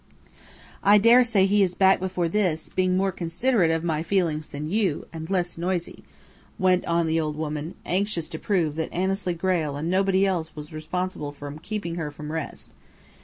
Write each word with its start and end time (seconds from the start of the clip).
"I 0.83 0.97
dare 0.97 1.23
say 1.23 1.45
he 1.45 1.61
is 1.61 1.75
back 1.75 1.99
before 1.99 2.27
this, 2.27 2.69
being 2.69 2.97
more 2.97 3.11
considerate 3.11 3.69
of 3.69 3.83
my 3.83 4.01
feelings 4.01 4.47
than 4.49 4.67
you, 4.67 5.05
and 5.13 5.29
less 5.29 5.59
noisy," 5.59 6.03
went 6.57 6.83
on 6.85 7.05
the 7.05 7.19
old 7.19 7.35
woman, 7.35 7.75
anxious 7.85 8.27
to 8.29 8.39
prove 8.39 8.73
that 8.77 8.91
Annesley 8.91 9.35
Grayle 9.35 9.75
and 9.75 9.91
nobody 9.91 10.25
else 10.25 10.55
was 10.55 10.73
responsible 10.73 11.31
for 11.31 11.53
keeping 11.61 11.97
her 11.97 12.09
from 12.09 12.31
rest. 12.31 12.71